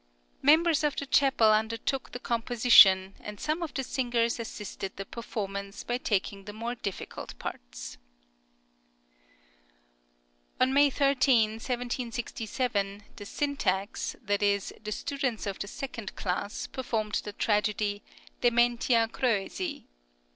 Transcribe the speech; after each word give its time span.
Members 0.41 0.83
of 0.83 0.95
the 0.95 1.05
chapel 1.05 1.53
undertook 1.53 2.11
the 2.11 2.17
composition, 2.19 3.13
and 3.19 3.39
some 3.39 3.61
of 3.61 3.71
the 3.75 3.83
singers 3.83 4.39
assisted 4.39 4.95
the 4.97 5.05
performance 5.05 5.83
by 5.83 5.99
taking 5.99 6.45
the 6.45 6.53
more 6.53 6.73
difficult 6.73 7.37
parts. 7.37 7.99
On 10.59 10.73
May 10.73 10.89
13, 10.89 11.51
1767, 11.59 13.03
the 13.15 13.27
Syntax, 13.27 14.15
that 14.23 14.41
is, 14.41 14.73
the 14.83 14.91
students 14.91 15.45
of 15.45 15.59
the 15.59 15.67
second 15.67 16.15
class, 16.15 16.65
performed 16.65 17.21
the 17.23 17.33
tragedy, 17.33 18.01
"dementia 18.41 19.07
Croesi." 19.07 19.85